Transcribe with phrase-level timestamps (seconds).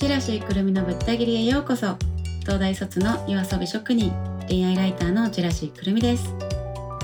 [0.00, 1.94] ジェラシくるみのぶった切りへようこそ。
[2.40, 4.10] 東大卒の夜遊び職人
[4.48, 6.34] 恋愛ライターのジェラシくるみです。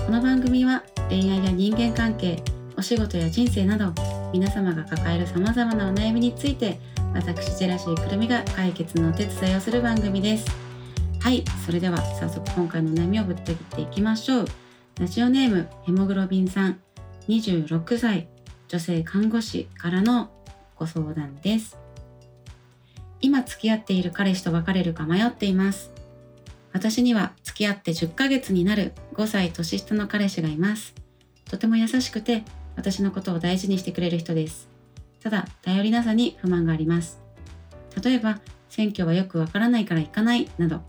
[0.06, 2.42] この番組は恋愛や人間関係
[2.74, 3.92] お仕事や人生など
[4.32, 6.80] 皆様が抱える様々なお悩みについて
[7.12, 10.46] 私ジェラシーくるみが解決のお手伝いをする番組です。
[11.20, 14.46] はいそれでは早速今回の悩みをぶった切っていきましょう。
[14.98, 16.80] ラジオネームヘモグロビンさん。
[17.28, 18.26] 26歳
[18.68, 20.30] 女性看護師からの
[20.76, 21.85] ご相談です。
[23.20, 25.92] 今付き合っている彼氏と別れるか迷っています。
[26.72, 30.94] 私には付き合って10ヶ月になる5歳年下の彼氏がいます。
[31.48, 32.44] とても優しくて
[32.76, 34.68] 私のことを大事にしてくれる人です。
[35.22, 37.20] ただ頼りなさに不満があります。
[38.02, 40.82] 例えば選挙はよくわからないから行かないなど。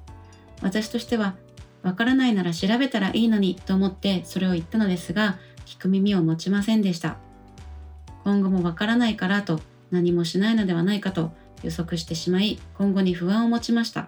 [0.62, 1.36] 私としては
[1.84, 7.18] わからないなら調べたらいいのにと思ってそれを言ったのですが聞く耳を持ちませんでした。
[8.24, 11.32] 今後もわからないからと何もしないのではないかと
[11.64, 14.08] 予測してしまい今後に不安を持ちました。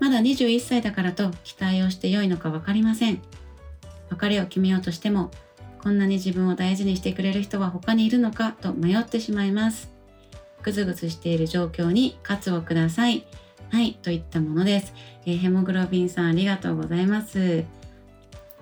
[0.00, 3.22] まだ21歳だからと期待をして良いのか分かりません。
[4.10, 5.30] 別れを決めようとしても
[5.82, 9.90] こんなに自分を大事にしてくれる人は他にいるのかと迷ってしまいます。
[10.62, 13.26] ぐずぐずしている状況に喝をください。
[13.70, 14.92] はいといったものです、
[15.24, 17.64] えー、ヘモグロビンさんありがとうございます。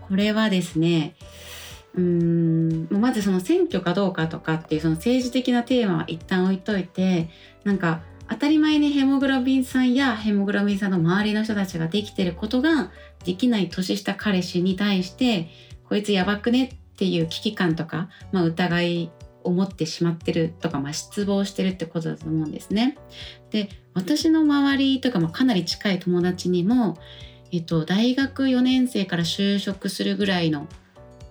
[0.08, 1.14] これはですね
[1.94, 7.28] うんまずその選挙かどうかとかっていうその政治的なテーマは一旦置いといて
[7.64, 12.92] なんか当たり前にヘモグロビンさんやヘモグロビンさんの周りの人たちができてることが
[13.24, 15.48] できない年下彼氏に対して
[15.88, 19.10] こいつやばくねっていう危機感とか、まあ、疑い
[19.42, 22.98] を持ってしまってるとか、まあ、失望してるってことだと思うんですね。
[23.50, 26.98] で私の周りとか、まあ、かなり近い友達にも、
[27.50, 30.68] えっと、大学4年生から就職するぐらいの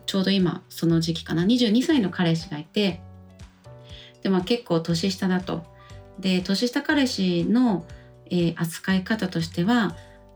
[0.09, 2.99] ちょうど今その時期かな22歳の彼氏がいて
[4.23, 5.63] で、まあ、結構年下だと。
[6.17, 7.85] で年下彼氏の、
[8.25, 9.95] えー、扱い方としては、ま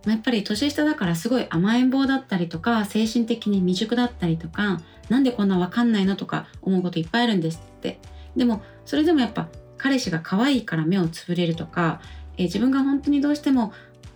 [0.10, 8.00] あ、やっぱり年下だからすごい甘えん坊だったりとか精神的に未熟だったりとかなんでこんなわかんないのとか思うこといっぱいあるんですって
[8.36, 9.48] でもそれでもやっぱ
[9.80, 12.00] 彼氏が可愛いから目をつぶれるとか、
[12.38, 13.74] えー、自分が本当にどうしても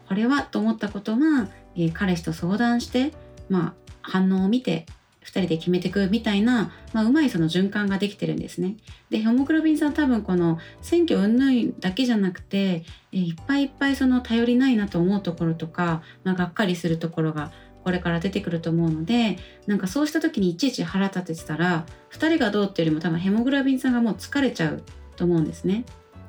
[0.08, 3.12] これはと思ったことは、えー、彼氏と相談して、
[3.50, 4.86] まあ、反応を見て
[5.28, 8.78] 2人で決めていくみたいな、まあ、うまいその循環ができてるんですね。
[9.10, 17.52] でホモグロビンさん多分この選挙云々だけじゃなくてえいっぱいいっぱいその頼りないなと思うところとか、まあ、がっかりするところが
[17.84, 24.84] これから出てくると思うのでなんかそうした時にいちいち腹立ててたら2人がどうっていうよりも多分ヘモグロビンさんがもう疲れちゃう
[25.16, 25.86] と思うんですね。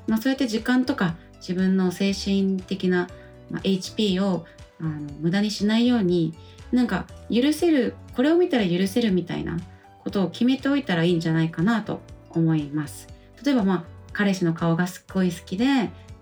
[0.06, 3.08] まあ、そうやって時間とか自分の精神的な、
[3.50, 4.46] ま HP を
[4.80, 6.34] あの無駄にしないように
[6.72, 9.58] なんか許せるこれを見たら許せるみたいな
[10.04, 13.08] ことを決めておいたらいいんじゃないかなと思います。
[13.44, 15.64] 例えばまあ彼氏の顔がすっごい好きで、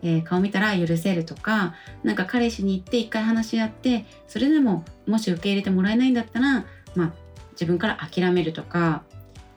[0.02, 7.12] えー、顔見たら許せるとかなんか彼氏に行って一回話し合ってそれでももし受け入れてもらえないんだったらまあ
[7.52, 9.02] 自分から諦めるとか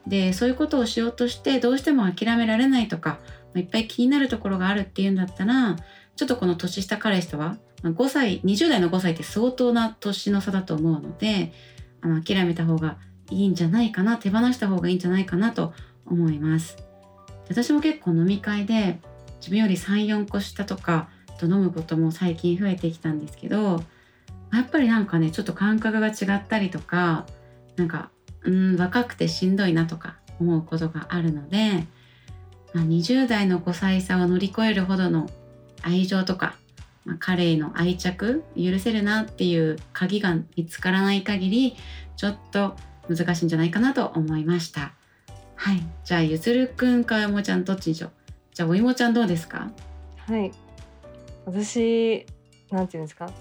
[0.07, 3.19] でそういうことをしようとしてどうしても諦められないとか
[3.55, 5.75] いっぱい気になるところがあるっていうんだったら
[6.19, 11.53] ちょっとこの年下彼氏とは5歳20代の5歳って相当な年の差だと思うので
[12.01, 12.97] あの諦めた方が
[13.29, 15.71] いいんじゃないかな手放した方がいいんじゃないかなと
[16.05, 16.75] 思います。
[17.47, 18.99] 私も結構飲み会で
[19.37, 21.07] 自分より34個下とか
[21.39, 23.81] と飲むことも最近増えてきたんですけど
[24.51, 27.27] やっぱりなんかねちょっと感覚が違ったりとか
[27.77, 28.09] なんか
[28.41, 31.85] うん若くてしんどいなとか思うことがあるので、
[32.73, 35.29] まあ、20代の5歳差を乗り越えるほどの
[35.83, 36.55] 愛情とか
[37.05, 41.75] まあ、彼への愛着許せるなっていう鍵が見つからない限り
[42.17, 42.75] ちょっと
[43.07, 44.91] 難しいんじゃないかなと思いました。
[45.55, 45.81] はい。
[46.03, 48.11] じゃあゆずるくんかお芋ちゃんどっちにしよう。
[48.53, 49.71] じゃあお芋ちゃんどうですか？
[50.27, 50.51] はい。
[51.45, 52.25] 私
[52.69, 53.31] なんていうんですか？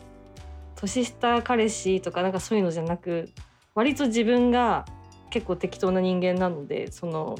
[0.76, 3.28] 年下彼氏とかなんかそういうのじゃなく
[3.74, 4.86] 割と自分が
[5.30, 7.36] 結構適当な人間なのでその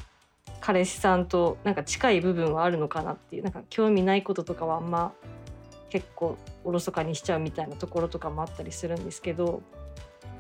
[0.61, 5.13] 彼氏さんとなんか近い部分はあるのかなっていうなんか興味ないこととかはあんま
[5.91, 9.63] 結構おろそかにしちゃうみたいなところとかもあったりするんですけど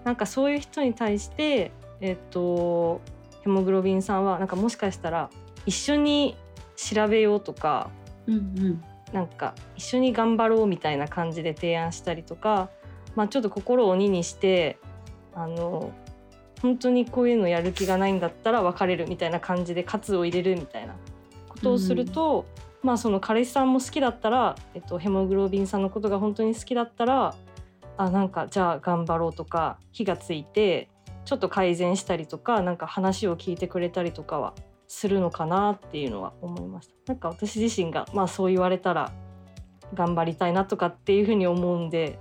[0.05, 3.00] なんかそういう人に対してえっ、と
[3.43, 5.31] ヘモグロビンさんはなんかもしかしたら
[5.67, 6.37] 一緒に
[6.77, 7.91] 調べようとか、
[8.27, 12.71] うんうん、なんか一緒に頑張ろうみたいな感じで提案したりとか、
[13.17, 14.79] まあ、ちょっと心を鬼にして
[15.35, 15.93] あの
[16.63, 20.95] 本当にこういうのやる気がないんだったら別れるみたいな感じで喝を入れるみたいな
[21.49, 22.47] ことをすると、
[22.83, 27.35] まあその彼氏さんも好きだったら、えっと、ヘモグロビンさんのことが本当に好きだったら
[27.97, 30.89] あなんかじゃあ頑張ろうとか火がついて
[31.25, 34.55] ちょっと改善したりとかなんか話を聞いてくれたりとかは
[34.87, 36.95] するのかなっていうのは思いました。
[37.13, 39.13] なんか私自身がまあそう言われたら
[39.95, 42.19] 頑張りたいなとかっていうふうに思うんで、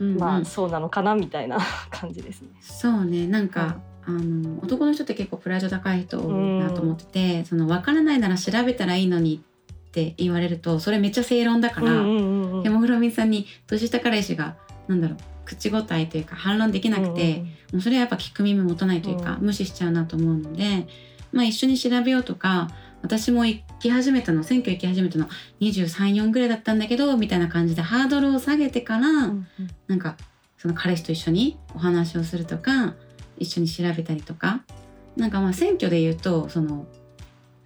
[0.00, 0.18] うんうん。
[0.18, 1.58] まあそうなのかなみたいな
[1.90, 2.48] 感じですね。
[2.60, 3.26] そうね。
[3.26, 9.42] なんか、あの男の人って結構プライド高い人だと思ってて、その分からないなら調べたらいいのに
[9.90, 14.54] って言われるとそれめっちゃ正論だから、うんうんうんうんヘモグロビンさんに年下彼氏が
[14.86, 19.46] なんだろう口答えというか反論できなくて、もうそれはやっぱ聞く耳持たないというか、うん。
[19.46, 20.86] 無視しちゃうなと思うので、
[21.32, 22.70] まあ、一緒に調べようとか
[23.02, 25.28] 私も行き始めたの選挙行き始めたの
[25.60, 29.46] 234ぐらいだったんだけどみたいな感じでハードルを下げてから、うんうん。
[29.86, 30.16] なんか
[30.58, 32.94] その彼氏と一緒にお話をするとか
[33.38, 34.62] 一緒に調べたりとか
[35.16, 36.86] なんかまあ選挙で言うとその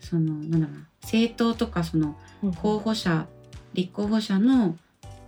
[0.00, 3.26] そのなんだろうな政党とかそのうん候補者
[3.74, 4.76] 立候補者の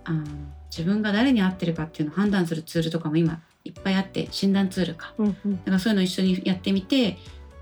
[0.05, 0.23] あの
[0.69, 5.13] 自分が誰に合ってるかっていうのを判断するツールとかも今いっぱいあって診断ツールか。
[5.17, 5.57] うんうん。
[5.57, 7.17] だからそういうの一緒にやってみて、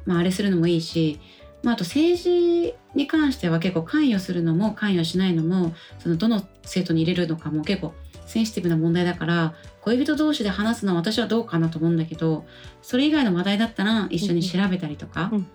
[0.05, 1.19] まあ、あれするのもいいし、
[1.65, 7.93] まあ、あと政治に関しては結構関与するのも関与しないのもそのどの政党に入れるのかも結構
[8.25, 12.45] センシティブな問題だから恋人同士で話すのは私はどうかなと思うんだけど
[12.81, 15.47] それ以外の話題だったら一緒に調べたりとか、うんうん。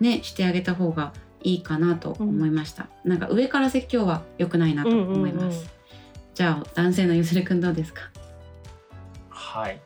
[0.00, 5.66] ね、してあげた方がいいかなと思いました、なんか上から説教は良くないなと思います、うんうんうん
[6.36, 8.10] じゃあ男性のゆずるくんどうですか？
[9.30, 9.80] はい。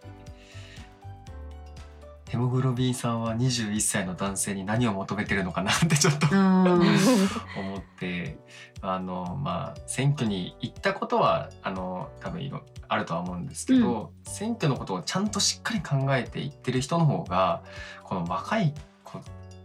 [2.31, 8.39] ヘモグロビンさんは21歳の男性に何を求めてるのかなってちょっと思って
[8.81, 17.63] あのまあ選挙に行ったことはあの多分いろあるとは思うんですけど、選挙のことをちゃんとしっかり考えていってる人の方が
[18.05, 19.21] この若い子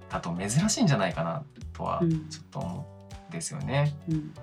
[0.10, 2.30] だと珍しいんじゃないかなとはうん。
[2.30, 2.88] ちょっと思
[3.28, 3.94] うんですよね。
[4.10, 4.34] うん。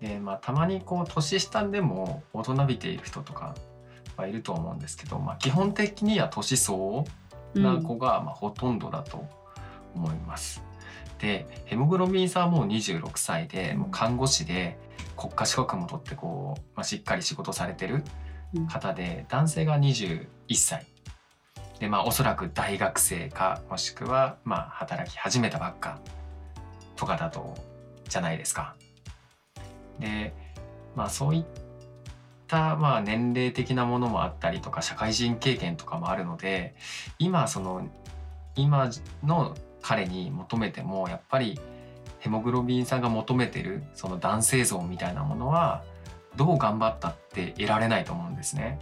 [0.00, 3.54] でまあたまにこう年下でも大人びている人とか
[4.16, 7.04] はいると思うんですけど、まあ、基本的には年相応
[7.54, 9.26] な子がまあほとんどだと
[9.94, 10.62] 思います。
[11.18, 14.78] でヘモグロビンさんはもう26歳でもう看護師で
[15.16, 18.02] 国家資格も取ってこう、まあ、しっかり仕事されてる
[18.54, 20.86] うん方で男性が21歳
[21.78, 26.00] でまあおそらく大学生かもしくはまあ働き始めたばっか
[26.96, 27.56] とかだと
[28.08, 28.74] じゃないですか。
[29.98, 30.34] で
[30.96, 31.44] まあそうい
[32.50, 36.74] ったまあ年齢的なものもあったりとか社会人経験とかもあるので
[37.20, 37.88] 今その
[38.56, 38.90] 今
[39.24, 41.58] の彼に求めてもやっぱり
[42.18, 45.84] ヘモグロビンさんが求めてるその男性像みたいなものは
[46.36, 48.78] どう頑張ったって得られないと思うんですね。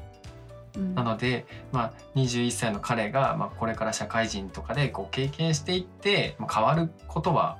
[0.76, 7.58] うんなので、まあ、21歳の彼が、まあ、これから社会人とかでこう経験していって、まあ、変わることは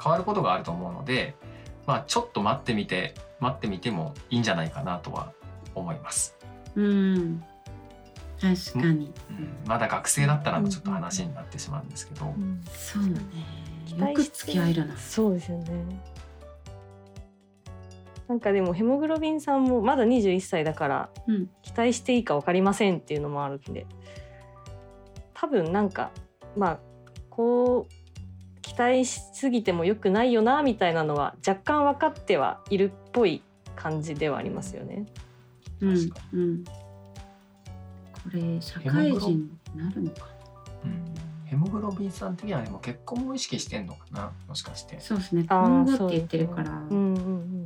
[0.00, 1.34] 変わることがあると思うので、
[1.86, 5.32] まあ、ちょっと待ってみて待ってみてもいいんじゃないかなとは
[5.80, 6.36] 思います。
[6.74, 7.42] うん。
[8.40, 12.62] 確かに、うん、まだ学生だったらのちょっと話になってしまうんですけど、うん。
[12.72, 13.20] そうね。
[13.86, 14.96] 期よく付き合えるな。
[14.96, 16.02] そうですよね。
[18.28, 21.50] なんかでもヘモグロビンさんもまだ21歳だからうん。
[21.62, 23.86] 期待していいか分かりませんっていうのもあるんで。
[25.34, 26.10] 多分なんか
[26.56, 26.78] まあ
[27.28, 33.42] こう期待しすぎても良くないよなみたいなのは若干分かってはいるっぽい
[33.74, 35.06] 感じではありますよね。
[35.80, 36.64] うん確かうん。
[36.64, 36.70] こ
[38.32, 40.28] れ社会人になるのか
[40.84, 41.04] うん。
[41.44, 44.32] ヘモグロビンさん的にはでも結婚も意識してんのかな？
[44.46, 44.96] もしかして。
[44.96, 45.44] なそうですね。
[45.48, 47.64] 今後って言ってるから、そうんうんうん。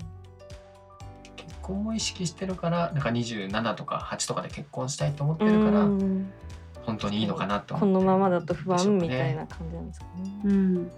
[1.37, 6.31] 結婚も意識してるからなんか27とか8とかで結婚したいと思ってるからうん
[6.85, 10.41] 本当にいいのかなって思このままだと不安みたいな感じなんですかね。
[10.45, 10.91] うん。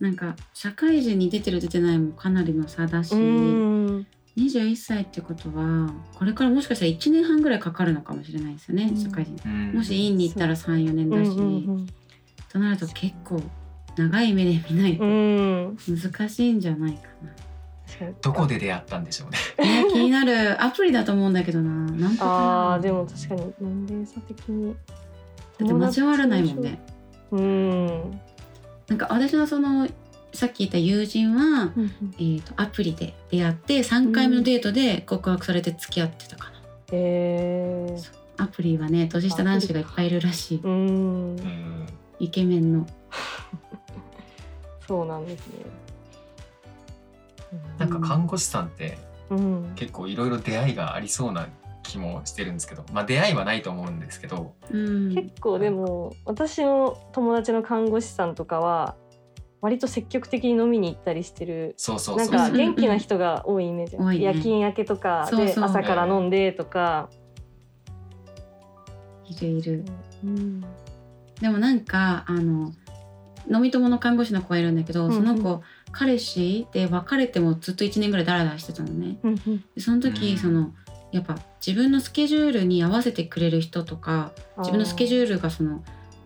[0.00, 3.91] なんか社会人に出てる出てないもかなりの差だし、うん
[4.36, 8.96] 21歳ってことはこれからもしかしたら1年半ぐらいかかるのかもしれないですよね、うん。
[8.96, 9.36] 社会人。
[9.44, 9.72] うん。
[9.74, 11.86] もし院に行ったら34年だし、うん
[12.50, 13.42] となると結構
[13.96, 15.76] 長い目で見ないとうん。
[15.76, 19.84] 難しいんじゃないかな、どこで出会ったんでしょうね。
[19.84, 20.62] ね気になる。
[20.62, 21.70] アプリだと思うんだけどな。
[21.92, 24.74] 何とかあーでも確かに年齢差的に。
[25.58, 26.80] だって交わらないもんね。
[27.30, 28.20] うん。
[28.88, 29.88] なんか私のその
[30.32, 31.72] さっき言った友人は、
[32.18, 36.62] えー、とアプリで出会って3回目のデートで告白されて付き合ってたかな、
[36.92, 38.22] えー。
[38.42, 40.60] アプリはね年下男子がいっぱいいるらしい。
[40.62, 41.86] うんうん。
[42.18, 42.86] イケメンの。
[44.88, 45.54] そうなんですね。
[47.78, 48.98] なんか看護師さんって
[49.30, 49.72] うん。
[49.74, 51.48] 結構いろいろ出会いがありそうな
[51.82, 55.14] 気もしてるんですけど、まあ出会いはないと思うんですけど、うん。
[55.14, 58.96] 結構でも私の友達の看護師さんとかは
[59.62, 62.28] 割と積極的に飲みに行ったりしてるそうそうなん。
[62.28, 64.24] か元気な人が多いイメージ、多いね。
[64.24, 67.08] 夜勤明けとかで朝から飲んでとか、
[69.24, 69.84] いるいる。
[70.24, 70.60] うん。
[71.40, 72.72] でもなんかあの
[73.50, 75.16] 飲み友の看護師の子がいるんだけど、うんうん。
[75.16, 79.18] その子彼氏で別れてもずっと1年ぐらいダラダラしてたのね。
[79.22, 79.64] うんうん。
[79.74, 80.38] でその時、うん。
[80.38, 80.72] その
[81.12, 85.84] やっぱ自分のスケジュールに合わせてくれる人とか自分のスケジュールがその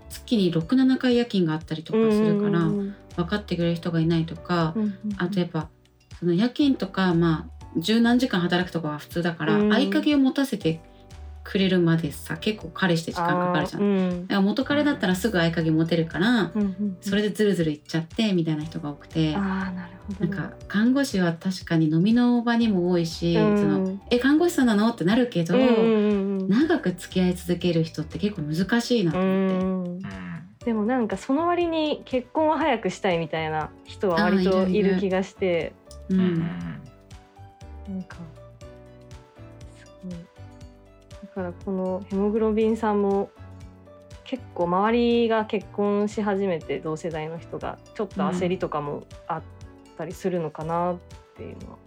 [0.08, 4.74] 月に67回夜勤があったりとかするから、うん分かってくれる人がいないとか、
[5.16, 5.70] あとやっぱ
[6.20, 9.72] その夜勤とかまあ十何時間働くとかは普通だから、うん。
[9.72, 10.82] 合鍵を持たせて
[11.42, 14.26] くれるまでさ結構彼氏って時間かかるじゃん。
[14.26, 20.30] だから元彼だったらすぐ合鍵持てるから、うんうんそれでズルズルいっちゃってみたいな人が多くて、なるほど。
[20.30, 23.56] なんか看護師は確かに飲みの場にも多いし、うん。
[23.56, 24.90] そのえ看護師さんなの？
[24.90, 30.06] ってなるけど、うんうんうんうん長く付き合い続ける人って結構難しいなとう思って。
[30.64, 35.72] でもなんかその割に結婚は早くしたいみたいな人は割といる気がして。
[36.08, 36.16] な
[37.94, 38.16] んか
[39.76, 40.14] すごい。
[41.22, 43.30] だからこのヘモグロビンさんも
[44.24, 49.42] 結構周りが結婚し始めて同世代の人がちょっと焦りとかもあっ
[49.96, 50.98] たりするのかなっ
[51.36, 51.78] ていうのは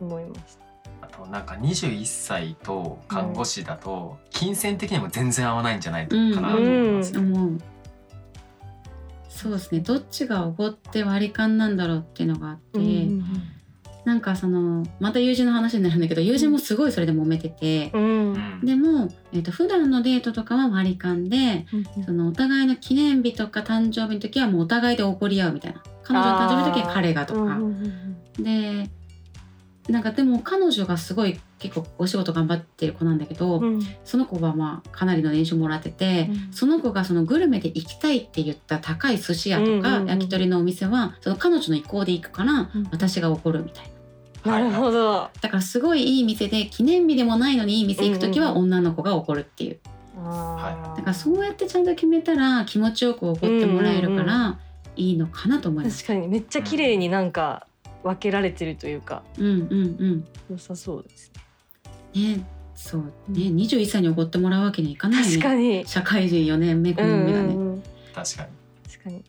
[0.00, 0.69] 思いました。
[1.20, 7.14] あとなんか21歳と看護師だと金銭的にも全然合わないんじゃないかなと思います。
[7.14, 7.20] よ。
[7.20, 7.58] 思う
[9.28, 9.80] そうですね。
[9.80, 13.24] どっちがおごって割り勘なんだろうっていうのがあって、うん
[14.04, 18.32] なんかそのまた友人の話になるんだけど友人もすごいそれで揉めてて、うん。
[18.32, 18.60] うん。
[18.64, 21.66] でも、えー、と普段のデートとかは割り勘で
[22.06, 25.82] そのお互いの記念日とか誕生日の時はもうお互いでおごり合うみたいな。
[26.02, 27.62] 彼女の誕生日の時は彼がとか、うん
[28.38, 28.42] うん。
[28.42, 28.90] で
[29.90, 33.80] なんかでも彼女がすごい結構お仕事頑張ってる子なんだけど、うん。
[34.04, 36.52] その子はまあかなりの年収もらってて、うん。
[36.52, 42.88] その子がそのグルメで行きたいって言った高い寿司屋とか焼き鳥のお店はその彼女の意向で行くからうん。
[42.90, 43.84] 私が怒るみたい
[44.44, 44.52] な。
[44.52, 45.28] なるほど。
[45.40, 49.78] だからすごいいい店で記念日でもないのにいい店行く時は女の子が怒るっていう。
[50.16, 54.58] だからそうやってちゃんと決めたら気持ちよく怒ってもらえるから
[54.96, 56.04] いいのかなと思います。
[56.04, 56.28] 確かに。
[56.28, 57.66] めっちゃ綺麗になんか
[58.02, 61.32] 分けられてるというかうんうん良さそうです
[62.14, 62.22] うん。
[62.38, 65.28] ねそうねうん21歳に怒ってもらうわけにはいかないね。
[65.28, 65.42] よね。
[65.42, 65.86] 確かに。
[65.86, 67.44] 社会人4年目5年目だね。
[67.44, 67.82] うんうんうん
[68.14, 68.48] 確かに。
[68.90, 69.24] 確かに。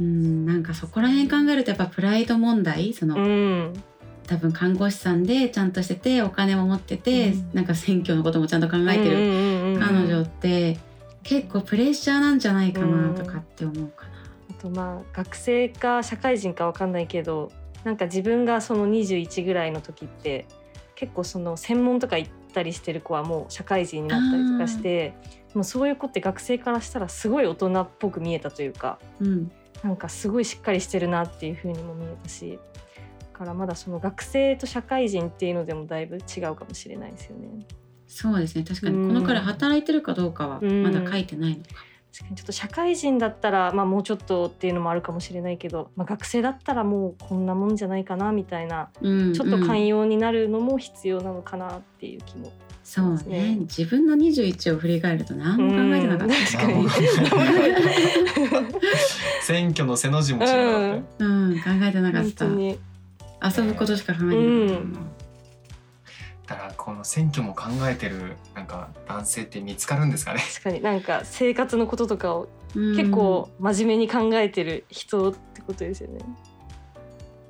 [0.00, 3.82] うんなんかそこら辺考えるとやっぱプライド問題その、うん。
[4.26, 10.78] 多分看護師さんでちゃんとしててお金も持ってて、うんなんか選挙のこともちゃんと考えてるる彼女って
[11.22, 14.19] 結構プレッシャーなんじゃないかなとかって思うかな。
[14.60, 17.50] あとまあ学生か社会人かわかんないけど
[17.82, 20.46] なんか自分がその21ぐらいの時って
[20.94, 25.14] 結構その専門とか行ったりしてる子はもう社会人になったりとかして
[25.54, 29.50] もうそういう子って学生からしたらすごい大人っぽく見えたというかうん、
[29.82, 32.58] なんかすごいしっかりしてるなっていう風にも見えたし
[33.32, 37.48] だからまだその学生と社会人っていうのでもだいぶ違うかもしれないですよね。
[38.06, 41.89] そうですね確かにうんこの彼働いてるかどうかはうんまだ書いてないのか。
[42.12, 52.52] 確かにちょっと社会人だったら、まあ、もうちょっとっていうのもあるかもしれないけど、まあ、学生だったらもうこんなもんじゃないかなみたいなうんちょっとうん寛容になるのも必要なのかなっていう気も。
[52.82, 56.34] そうですねね自分の21を振り返ると何も考えてなかった。
[56.34, 56.88] うん確かに
[59.42, 61.02] 選挙の背の字もしなかったよ。
[61.18, 62.46] うん考えてなかった。
[62.46, 62.78] 本当に
[63.42, 64.98] 遊ぶことしか考えてなかった。
[64.98, 65.19] うん
[66.82, 70.40] この選挙も考えてるなんか男性って見つかるんですかね？
[70.40, 76.20] 確かになんか生活のこととかをうん結構真面目に考えてる人ってことですよね。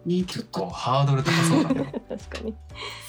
[0.05, 2.03] ねちょ結構っとハードル高そうだね。
[2.09, 2.55] 確かに。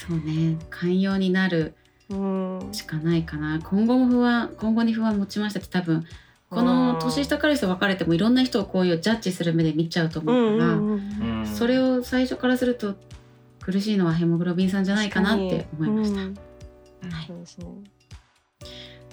[0.08, 1.74] そうね寛容になる
[2.10, 2.70] うん。
[2.72, 6.06] しかないかな今後も不安今後に不安持ちましたって多分
[6.50, 12.96] この年下彼氏と別れてもいろんな人をこういうジャッジする目で見ちゃうと思うから、うんうんうんうんそれを最初からすると
[13.62, 16.22] 苦しいのはヘモグロビンさんじゃないかなって思いました。
[16.22, 16.28] うん。
[16.28, 16.36] うん
[17.28, 17.66] そうですね。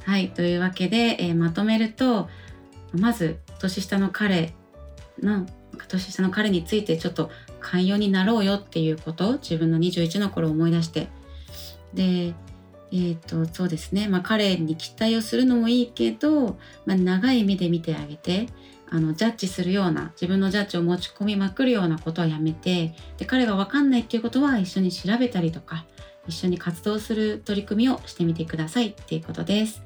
[0.05, 0.31] はい。
[0.31, 2.29] というわけで、えーまとめると
[2.93, 4.55] まず年下の彼
[5.21, 5.47] の
[5.89, 11.09] 年下の彼についてちょっと寛容になろうよっていうこと自分の21の頃を思い出して。
[11.95, 12.35] で
[12.91, 18.47] えー、とそうですね、まあ、彼に期待をするのもいいけど、まあ、長い目で見てあげて
[18.91, 25.85] あのジャッジするような自分のジャッジを持ち込みまくるようなことはやめてで彼が分かんないっていうことは一緒に調べたりとか
[26.27, 29.83] 一緒に活動する取り組みをしてみてくださいっていうことです。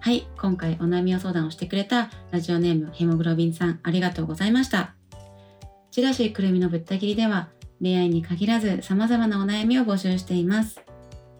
[0.00, 4.94] はい、今回お悩みを相談をしてくれたラジオネームヘモグロビンさんありがとうございました。
[5.90, 10.80] チラシくるみのぶった切りでは恋愛に限らず様々なお悩みを募集しています。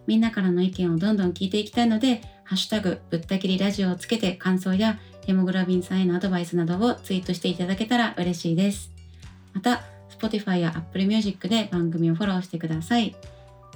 [0.07, 8.91] みんなからの意見をどんどん聞いていきたいので、ハッシュタグぶった切りラジオをつけて感想やヘモグロビンさんへのアドバイスなどをツイートしていただけたら嬉しいです。
[9.53, 13.15] また、Spotify や Apple Music で番組をフォローしてください。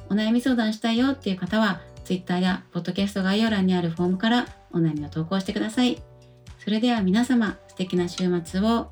[0.09, 6.01] お悩み相談したいよっていう方は、Twitter や Podcast 概要欄にあるフォームからお悩みを投稿してください。
[6.59, 8.91] そそれでは皆様素敵な週末を